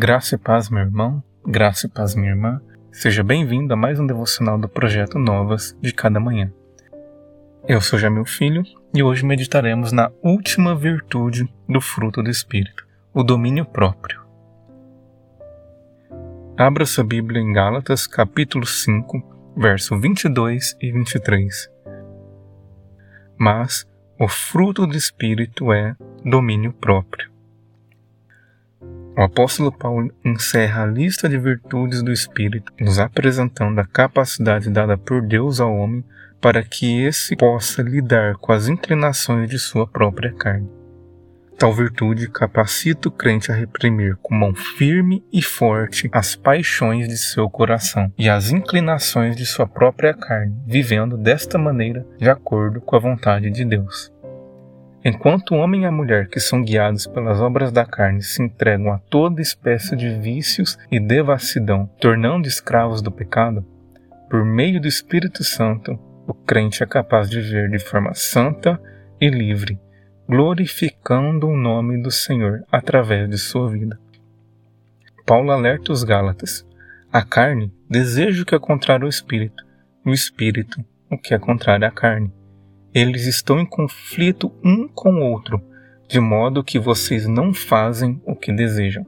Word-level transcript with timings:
Graça 0.00 0.36
e 0.36 0.38
paz, 0.38 0.70
meu 0.70 0.84
irmão, 0.84 1.20
graça 1.44 1.88
e 1.88 1.90
paz, 1.90 2.14
minha 2.14 2.30
irmã. 2.30 2.62
Seja 2.92 3.24
bem-vindo 3.24 3.74
a 3.74 3.76
mais 3.76 3.98
um 3.98 4.06
devocional 4.06 4.56
do 4.56 4.68
projeto 4.68 5.18
Novas 5.18 5.76
de 5.80 5.92
cada 5.92 6.20
manhã. 6.20 6.52
Eu 7.66 7.80
sou 7.80 7.98
Jamil 7.98 8.24
Filho 8.24 8.62
e 8.94 9.02
hoje 9.02 9.26
meditaremos 9.26 9.90
na 9.90 10.08
última 10.22 10.72
virtude 10.76 11.52
do 11.68 11.80
fruto 11.80 12.22
do 12.22 12.30
Espírito, 12.30 12.86
o 13.12 13.24
domínio 13.24 13.64
próprio. 13.64 14.20
Abra 16.56 16.86
sua 16.86 17.02
Bíblia 17.02 17.42
em 17.42 17.52
Gálatas, 17.52 18.06
capítulo 18.06 18.66
5, 18.66 19.52
verso 19.56 19.98
22 19.98 20.76
e 20.80 20.92
23. 20.92 21.68
Mas 23.36 23.84
o 24.16 24.28
fruto 24.28 24.86
do 24.86 24.96
Espírito 24.96 25.72
é 25.72 25.96
domínio 26.24 26.72
próprio 26.72 27.27
o 29.18 29.22
apóstolo 29.22 29.72
Paulo 29.72 30.12
encerra 30.24 30.84
a 30.84 30.86
lista 30.86 31.28
de 31.28 31.36
virtudes 31.36 32.04
do 32.04 32.12
Espírito, 32.12 32.72
nos 32.80 33.00
apresentando 33.00 33.80
a 33.80 33.84
capacidade 33.84 34.70
dada 34.70 34.96
por 34.96 35.20
Deus 35.20 35.58
ao 35.58 35.74
homem 35.74 36.04
para 36.40 36.62
que 36.62 37.02
esse 37.02 37.34
possa 37.34 37.82
lidar 37.82 38.36
com 38.36 38.52
as 38.52 38.68
inclinações 38.68 39.50
de 39.50 39.58
sua 39.58 39.88
própria 39.88 40.32
carne. 40.32 40.70
Tal 41.58 41.72
virtude 41.72 42.30
capacita 42.30 43.08
o 43.08 43.10
crente 43.10 43.50
a 43.50 43.54
reprimir 43.56 44.16
com 44.22 44.36
mão 44.36 44.54
firme 44.54 45.24
e 45.32 45.42
forte 45.42 46.08
as 46.12 46.36
paixões 46.36 47.08
de 47.08 47.18
seu 47.18 47.50
coração 47.50 48.12
e 48.16 48.28
as 48.28 48.52
inclinações 48.52 49.34
de 49.34 49.44
sua 49.44 49.66
própria 49.66 50.14
carne, 50.14 50.54
vivendo 50.64 51.16
desta 51.16 51.58
maneira 51.58 52.06
de 52.16 52.30
acordo 52.30 52.80
com 52.80 52.94
a 52.94 53.00
vontade 53.00 53.50
de 53.50 53.64
Deus. 53.64 54.12
Enquanto 55.04 55.54
o 55.54 55.58
homem 55.58 55.82
e 55.82 55.86
a 55.86 55.92
mulher 55.92 56.28
que 56.28 56.40
são 56.40 56.62
guiados 56.62 57.06
pelas 57.06 57.40
obras 57.40 57.70
da 57.70 57.84
carne 57.84 58.22
se 58.22 58.42
entregam 58.42 58.92
a 58.92 58.98
toda 58.98 59.40
espécie 59.40 59.94
de 59.94 60.10
vícios 60.10 60.76
e 60.90 60.98
devassidão, 60.98 61.86
tornando 62.00 62.48
escravos 62.48 63.00
do 63.00 63.12
pecado, 63.12 63.64
por 64.28 64.44
meio 64.44 64.80
do 64.80 64.88
Espírito 64.88 65.44
Santo, 65.44 65.98
o 66.26 66.34
crente 66.34 66.82
é 66.82 66.86
capaz 66.86 67.30
de 67.30 67.40
viver 67.40 67.70
de 67.70 67.78
forma 67.78 68.12
santa 68.12 68.80
e 69.20 69.28
livre, 69.28 69.78
glorificando 70.28 71.46
o 71.46 71.56
nome 71.56 72.02
do 72.02 72.10
Senhor 72.10 72.64
através 72.70 73.30
de 73.30 73.38
sua 73.38 73.70
vida. 73.70 73.98
Paulo 75.24 75.52
alerta 75.52 75.92
os 75.92 76.02
Gálatas: 76.02 76.66
a 77.12 77.22
carne 77.22 77.72
deseja 77.88 78.42
o 78.42 78.44
que 78.44 78.54
é 78.54 78.58
contrário 78.58 79.04
ao 79.04 79.08
espírito, 79.08 79.64
o 80.04 80.10
espírito 80.10 80.84
o 81.10 81.16
que 81.16 81.34
é 81.34 81.38
contrário 81.38 81.86
à 81.86 81.90
carne 81.90 82.30
eles 82.94 83.26
estão 83.26 83.60
em 83.60 83.66
conflito 83.66 84.52
um 84.64 84.88
com 84.88 85.14
o 85.14 85.30
outro, 85.30 85.62
de 86.08 86.18
modo 86.18 86.64
que 86.64 86.78
vocês 86.78 87.26
não 87.26 87.52
fazem 87.52 88.20
o 88.24 88.34
que 88.34 88.52
desejam. 88.52 89.06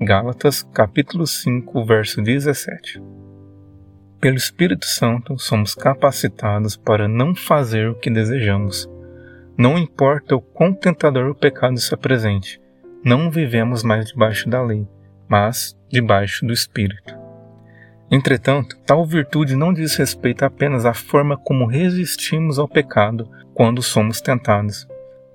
Gálatas 0.00 0.62
capítulo 0.62 1.26
5, 1.26 1.84
verso 1.84 2.20
17. 2.20 3.02
Pelo 4.20 4.36
Espírito 4.36 4.86
Santo 4.86 5.38
somos 5.38 5.74
capacitados 5.74 6.76
para 6.76 7.06
não 7.08 7.34
fazer 7.34 7.88
o 7.88 7.94
que 7.94 8.10
desejamos. 8.10 8.88
Não 9.56 9.78
importa 9.78 10.34
o 10.36 10.40
quão 10.40 10.74
tentador 10.74 11.30
o 11.30 11.34
pecado 11.34 11.78
se 11.78 11.94
apresente, 11.94 12.60
não 13.04 13.30
vivemos 13.30 13.82
mais 13.82 14.06
debaixo 14.06 14.48
da 14.48 14.62
lei, 14.62 14.86
mas 15.28 15.76
debaixo 15.90 16.46
do 16.46 16.52
Espírito. 16.52 17.13
Entretanto, 18.10 18.76
tal 18.86 19.04
virtude 19.06 19.56
não 19.56 19.72
diz 19.72 19.96
respeito 19.96 20.44
apenas 20.44 20.84
à 20.84 20.94
forma 20.94 21.36
como 21.36 21.66
resistimos 21.66 22.58
ao 22.58 22.68
pecado 22.68 23.28
quando 23.54 23.82
somos 23.82 24.20
tentados, 24.20 24.86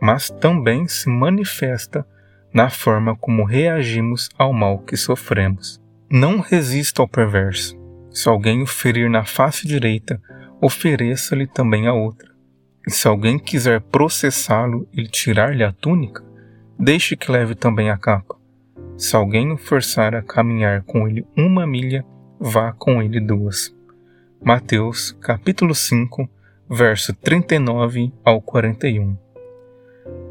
mas 0.02 0.30
também 0.30 0.88
se 0.88 1.09
manifesta 1.09 2.06
na 2.53 2.70
forma 2.70 3.16
como 3.16 3.44
reagimos 3.44 4.30
ao 4.38 4.53
mal 4.53 4.80
que 4.80 4.95
sofremos. 4.97 5.80
Não 6.09 6.40
resista 6.40 7.02
ao 7.02 7.08
perverso. 7.08 7.78
Se 8.12 8.28
alguém 8.28 8.64
o 8.64 8.66
ferir 8.66 9.09
na 9.09 9.23
face 9.23 9.67
direita, 9.67 10.20
ofereça-lhe 10.62 11.47
também 11.47 11.88
a 11.88 11.94
outra. 11.94 12.30
E 12.88 12.91
se 12.91 13.07
alguém 13.07 13.38
quiser 13.38 13.81
processá-lo 13.81 14.88
e 14.91 15.03
tirar-lhe 15.03 15.63
a 15.63 15.72
túnica, 15.72 16.24
deixe 16.78 17.16
que 17.16 17.31
leve 17.31 17.53
também 17.53 17.90
a 17.90 17.97
capa. 17.97 18.36
Se 18.97 19.16
alguém 19.16 19.51
o 19.51 19.57
forçar 19.57 20.16
a 20.16 20.24
caminhar 20.24 20.81
com 20.84 21.07
ele 21.07 21.25
uma 21.38 21.68
milha, 21.68 22.03
vá 22.39 22.72
com 22.72 23.03
ele 23.03 23.19
duas. 23.19 23.75
Mateus 24.41 25.11
capítulo 25.19 25.75
5, 25.75 26.29
verso 26.69 27.13
39 27.13 28.13
ao 28.23 28.41
41. 28.41 29.17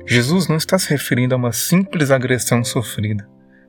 Jesus 0.06 0.48
não 0.48 0.56
está 0.56 0.78
se 0.78 0.88
referindo 0.88 1.34
a 1.34 1.38
uma 1.38 1.52
simples 1.52 2.10
agressão 2.10 2.64
sofrida. 2.64 3.28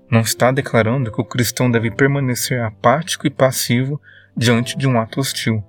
Não 0.09 0.21
está 0.21 0.51
declarando 0.51 1.11
que 1.11 1.19
o 1.19 1.25
cristão 1.25 1.69
deve 1.69 1.91
permanecer 1.91 2.61
apático 2.61 3.27
e 3.27 3.29
passivo 3.29 4.01
diante 4.35 4.77
de 4.77 4.87
um 4.87 4.97
ato 4.97 5.19
hostil. 5.19 5.61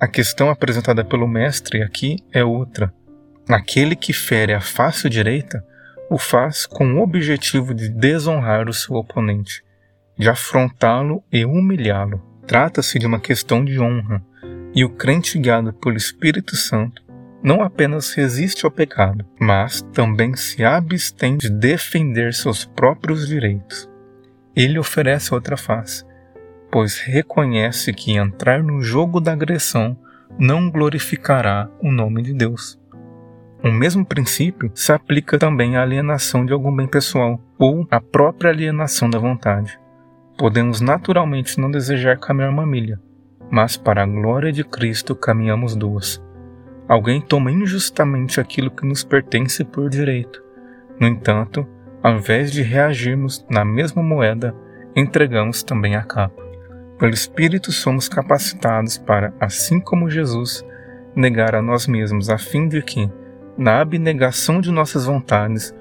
A 0.00 0.08
questão 0.08 0.48
apresentada 0.48 1.04
pelo 1.04 1.28
Mestre 1.28 1.82
aqui 1.82 2.16
é 2.32 2.42
outra. 2.42 2.94
Aquele 3.46 3.94
que 3.94 4.14
fere 4.14 4.54
a 4.54 4.60
face 4.60 5.06
direita 5.10 5.62
o 6.08 6.16
faz 6.16 6.64
com 6.64 6.94
o 6.94 7.02
objetivo 7.02 7.74
de 7.74 7.90
desonrar 7.90 8.70
o 8.70 8.72
seu 8.72 8.96
oponente 8.96 9.62
de 10.20 10.28
afrontá-lo 10.28 11.24
e 11.32 11.46
humilhá-lo. 11.46 12.20
Trata-se 12.46 12.98
de 12.98 13.06
uma 13.06 13.18
questão 13.18 13.64
de 13.64 13.80
honra, 13.80 14.22
e 14.74 14.84
o 14.84 14.90
crente 14.90 15.38
guiado 15.38 15.72
pelo 15.72 15.96
Espírito 15.96 16.56
Santo 16.56 17.02
não 17.42 17.62
apenas 17.62 18.12
resiste 18.12 18.66
ao 18.66 18.70
pecado, 18.70 19.24
mas 19.40 19.80
também 19.94 20.36
se 20.36 20.62
abstém 20.62 21.38
de 21.38 21.48
defender 21.48 22.34
seus 22.34 22.66
próprios 22.66 23.26
direitos. 23.26 23.88
Ele 24.54 24.78
oferece 24.78 25.32
outra 25.32 25.56
face, 25.56 26.04
pois 26.70 26.98
reconhece 26.98 27.90
que 27.94 28.12
entrar 28.12 28.62
no 28.62 28.82
jogo 28.82 29.22
da 29.22 29.32
agressão 29.32 29.96
não 30.38 30.70
glorificará 30.70 31.66
o 31.80 31.90
nome 31.90 32.20
de 32.20 32.34
Deus. 32.34 32.78
O 33.64 33.70
mesmo 33.72 34.04
princípio 34.04 34.70
se 34.74 34.92
aplica 34.92 35.38
também 35.38 35.78
à 35.78 35.82
alienação 35.82 36.44
de 36.44 36.52
algum 36.52 36.76
bem 36.76 36.86
pessoal 36.86 37.40
ou 37.58 37.88
à 37.90 38.02
própria 38.02 38.50
alienação 38.50 39.08
da 39.08 39.18
vontade 39.18 39.80
podemos 40.40 40.80
naturalmente 40.80 41.60
não 41.60 41.70
desejar 41.70 42.16
caminhar 42.16 42.48
uma 42.48 42.64
milha, 42.64 42.98
mas 43.50 43.76
para 43.76 44.02
a 44.02 44.06
glória 44.06 44.50
de 44.50 44.64
Cristo 44.64 45.14
caminhamos 45.14 45.76
duas. 45.76 46.18
Alguém 46.88 47.20
toma 47.20 47.52
injustamente 47.52 48.40
aquilo 48.40 48.70
que 48.70 48.86
nos 48.86 49.04
pertence 49.04 49.62
por 49.62 49.90
direito. 49.90 50.42
No 50.98 51.06
entanto, 51.06 51.68
ao 52.02 52.14
invés 52.14 52.50
de 52.50 52.62
reagirmos 52.62 53.44
na 53.50 53.66
mesma 53.66 54.02
moeda, 54.02 54.56
entregamos 54.96 55.62
também 55.62 55.94
a 55.94 56.02
capa. 56.02 56.42
Pelo 56.98 57.12
Espírito 57.12 57.70
somos 57.70 58.08
capacitados 58.08 58.96
para, 58.96 59.34
assim 59.38 59.78
como 59.78 60.08
Jesus, 60.08 60.64
negar 61.14 61.54
a 61.54 61.60
nós 61.60 61.86
mesmos, 61.86 62.30
a 62.30 62.38
fim 62.38 62.66
de 62.66 62.80
que, 62.80 63.12
na 63.58 63.82
abnegação 63.82 64.58
de 64.58 64.70
nossas 64.70 65.04
vontades, 65.04 65.74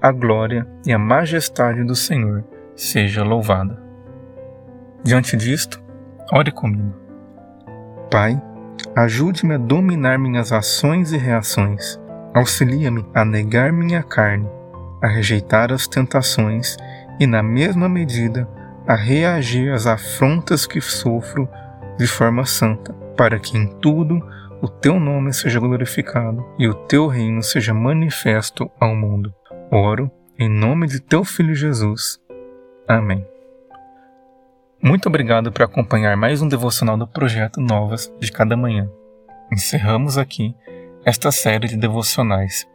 a 0.00 0.10
glória 0.10 0.66
e 0.86 0.92
a 0.94 0.98
majestade 0.98 1.84
do 1.84 1.94
Senhor 1.94 2.42
seja 2.74 3.22
louvada. 3.22 3.84
Diante 5.06 5.36
disto, 5.36 5.80
ore 6.32 6.50
comigo. 6.50 6.92
Pai, 8.10 8.42
ajude-me 8.96 9.54
a 9.54 9.56
dominar 9.56 10.18
minhas 10.18 10.50
ações 10.50 11.12
e 11.12 11.16
reações. 11.16 11.96
Auxilia-me 12.34 13.06
a 13.14 13.24
negar 13.24 13.72
minha 13.72 14.02
carne, 14.02 14.50
a 15.00 15.06
rejeitar 15.06 15.72
as 15.72 15.86
tentações 15.86 16.76
e, 17.20 17.26
na 17.26 17.40
mesma 17.40 17.88
medida, 17.88 18.48
a 18.84 18.96
reagir 18.96 19.72
às 19.72 19.86
afrontas 19.86 20.66
que 20.66 20.80
sofro 20.80 21.48
de 21.96 22.08
forma 22.08 22.44
santa, 22.44 22.92
para 23.16 23.38
que 23.38 23.56
em 23.56 23.68
tudo 23.78 24.20
o 24.60 24.66
teu 24.66 24.98
nome 24.98 25.32
seja 25.32 25.60
glorificado 25.60 26.44
e 26.58 26.66
o 26.66 26.74
teu 26.74 27.06
reino 27.06 27.44
seja 27.44 27.72
manifesto 27.72 28.68
ao 28.80 28.96
mundo. 28.96 29.32
Oro 29.70 30.10
em 30.36 30.48
nome 30.48 30.88
de 30.88 30.98
teu 30.98 31.24
Filho 31.24 31.54
Jesus. 31.54 32.18
Amém. 32.88 33.35
Muito 34.82 35.08
obrigado 35.08 35.50
por 35.50 35.62
acompanhar 35.62 36.16
mais 36.16 36.42
um 36.42 36.48
devocional 36.48 36.98
do 36.98 37.06
projeto 37.06 37.60
Novas 37.60 38.12
de 38.20 38.30
Cada 38.30 38.56
Manhã. 38.56 38.88
Encerramos 39.50 40.18
aqui 40.18 40.54
esta 41.04 41.32
série 41.32 41.66
de 41.66 41.76
devocionais. 41.76 42.68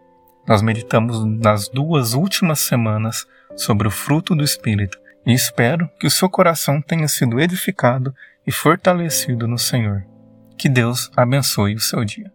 Nós 0.47 0.63
meditamos 0.63 1.23
nas 1.23 1.69
duas 1.69 2.13
últimas 2.13 2.59
semanas 2.59 3.27
sobre 3.55 3.87
o 3.87 3.91
fruto 3.91 4.35
do 4.35 4.43
Espírito 4.43 4.97
e 5.25 5.31
espero 5.31 5.87
que 5.99 6.07
o 6.07 6.11
seu 6.11 6.27
coração 6.27 6.81
tenha 6.81 7.07
sido 7.07 7.39
edificado 7.39 8.15
e 8.47 8.51
fortalecido 8.51 9.47
no 9.47 9.59
Senhor. 9.59 10.03
Que 10.57 10.67
Deus 10.67 11.11
abençoe 11.15 11.75
o 11.75 11.79
seu 11.79 12.03
dia. 12.03 12.31